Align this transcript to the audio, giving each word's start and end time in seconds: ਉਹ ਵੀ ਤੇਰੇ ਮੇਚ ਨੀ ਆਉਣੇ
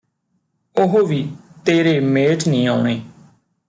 ਉਹ 0.75 1.05
ਵੀ 1.07 1.27
ਤੇਰੇ 1.65 1.99
ਮੇਚ 1.99 2.47
ਨੀ 2.47 2.65
ਆਉਣੇ 2.65 3.01